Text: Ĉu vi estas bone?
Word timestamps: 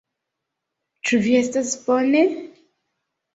Ĉu 1.09 1.19
vi 1.25 1.35
estas 1.41 1.75
bone? 1.83 2.25